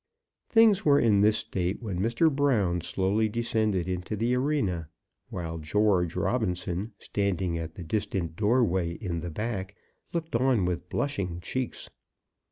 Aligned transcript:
Things 0.49 0.83
were 0.83 0.99
in 0.99 1.21
this 1.21 1.37
state 1.37 1.79
when 1.79 1.99
Mr. 1.99 2.35
Brown 2.35 2.81
slowly 2.81 3.29
descended 3.29 3.87
into 3.87 4.15
the 4.15 4.35
arena, 4.35 4.89
while 5.29 5.59
George 5.59 6.15
Robinson, 6.15 6.93
standing 6.97 7.59
at 7.59 7.75
the 7.75 7.83
distant 7.83 8.35
doorway 8.35 8.93
in 8.93 9.19
the 9.19 9.29
back, 9.29 9.75
looked 10.11 10.35
on 10.35 10.65
with 10.65 10.89
blushing 10.89 11.39
cheeks. 11.39 11.87